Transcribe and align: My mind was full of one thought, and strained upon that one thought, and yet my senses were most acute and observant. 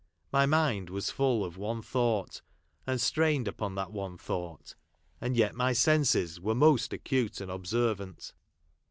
My 0.33 0.47
mind 0.47 0.89
was 0.89 1.11
full 1.11 1.45
of 1.45 1.57
one 1.59 1.83
thought, 1.83 2.41
and 2.87 2.99
strained 2.99 3.47
upon 3.47 3.75
that 3.75 3.91
one 3.91 4.17
thought, 4.17 4.73
and 5.21 5.37
yet 5.37 5.53
my 5.53 5.73
senses 5.73 6.39
were 6.39 6.55
most 6.55 6.91
acute 6.91 7.39
and 7.39 7.51
observant. 7.51 8.33